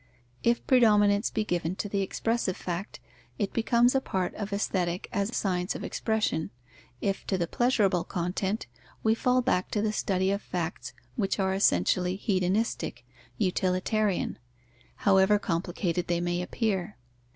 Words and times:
If 0.41 0.65
predominance 0.65 1.29
be 1.29 1.45
given 1.45 1.75
to 1.75 1.87
the 1.87 2.01
expressive 2.01 2.57
fact, 2.57 2.99
it 3.37 3.53
becomes 3.53 3.93
a 3.93 4.01
part 4.01 4.33
of 4.33 4.51
Aesthetic 4.51 5.07
as 5.13 5.37
science 5.37 5.75
of 5.75 5.83
expression; 5.83 6.49
if 7.01 7.23
to 7.27 7.37
the 7.37 7.45
pleasurable 7.45 8.03
content, 8.03 8.65
we 9.03 9.13
fall 9.13 9.43
back 9.43 9.69
to 9.69 9.79
the 9.83 9.93
study 9.93 10.31
of 10.31 10.41
facts 10.41 10.93
which 11.17 11.39
are 11.39 11.53
essentially 11.53 12.15
hedonistic 12.15 13.05
(utilitarian), 13.37 14.39
however 15.05 15.37
complicated 15.37 16.07
they 16.07 16.19
may 16.19 16.41
appear. 16.41 16.97